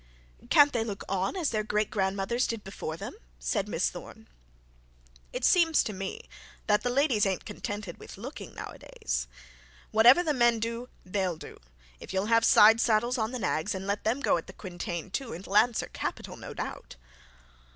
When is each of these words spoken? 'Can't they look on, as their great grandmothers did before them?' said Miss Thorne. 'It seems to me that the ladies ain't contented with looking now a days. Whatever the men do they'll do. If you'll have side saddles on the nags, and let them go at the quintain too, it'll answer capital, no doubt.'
'Can't 0.49 0.73
they 0.73 0.83
look 0.83 1.03
on, 1.07 1.35
as 1.35 1.51
their 1.51 1.63
great 1.63 1.91
grandmothers 1.91 2.47
did 2.47 2.63
before 2.63 2.97
them?' 2.97 3.13
said 3.37 3.67
Miss 3.69 3.91
Thorne. 3.91 4.27
'It 5.31 5.45
seems 5.45 5.83
to 5.83 5.93
me 5.93 6.27
that 6.65 6.81
the 6.81 6.89
ladies 6.89 7.23
ain't 7.27 7.45
contented 7.45 7.99
with 7.99 8.17
looking 8.17 8.55
now 8.55 8.69
a 8.71 8.79
days. 8.79 9.27
Whatever 9.91 10.23
the 10.23 10.33
men 10.33 10.57
do 10.59 10.89
they'll 11.05 11.37
do. 11.37 11.59
If 11.99 12.13
you'll 12.13 12.33
have 12.33 12.43
side 12.43 12.81
saddles 12.81 13.19
on 13.19 13.31
the 13.31 13.37
nags, 13.37 13.75
and 13.75 13.85
let 13.85 14.03
them 14.03 14.21
go 14.21 14.37
at 14.37 14.47
the 14.47 14.53
quintain 14.53 15.11
too, 15.11 15.35
it'll 15.35 15.55
answer 15.55 15.87
capital, 15.93 16.35
no 16.35 16.55
doubt.' 16.55 16.95